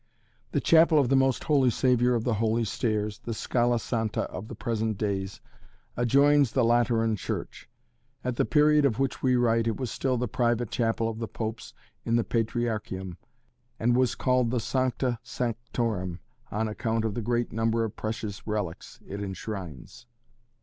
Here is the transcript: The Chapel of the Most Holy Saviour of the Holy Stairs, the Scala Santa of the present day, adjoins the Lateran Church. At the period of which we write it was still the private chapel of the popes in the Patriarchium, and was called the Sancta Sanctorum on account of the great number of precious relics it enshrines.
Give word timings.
The 0.51 0.59
Chapel 0.59 0.97
of 0.97 1.09
the 1.09 1.15
Most 1.15 1.43
Holy 1.43 1.69
Saviour 1.69 2.15
of 2.15 2.23
the 2.23 2.33
Holy 2.33 2.65
Stairs, 2.65 3.19
the 3.19 3.35
Scala 3.35 3.77
Santa 3.79 4.21
of 4.21 4.47
the 4.47 4.55
present 4.55 4.97
day, 4.97 5.27
adjoins 5.95 6.53
the 6.53 6.63
Lateran 6.63 7.15
Church. 7.15 7.69
At 8.23 8.35
the 8.35 8.43
period 8.43 8.83
of 8.83 8.97
which 8.97 9.21
we 9.21 9.35
write 9.35 9.67
it 9.67 9.77
was 9.77 9.91
still 9.91 10.17
the 10.17 10.27
private 10.27 10.71
chapel 10.71 11.07
of 11.07 11.19
the 11.19 11.27
popes 11.27 11.75
in 12.03 12.15
the 12.15 12.23
Patriarchium, 12.23 13.17
and 13.79 13.95
was 13.95 14.15
called 14.15 14.49
the 14.49 14.59
Sancta 14.59 15.19
Sanctorum 15.21 16.19
on 16.49 16.67
account 16.67 17.05
of 17.05 17.13
the 17.13 17.21
great 17.21 17.51
number 17.51 17.83
of 17.83 17.95
precious 17.95 18.47
relics 18.47 18.99
it 19.05 19.21
enshrines. 19.21 20.07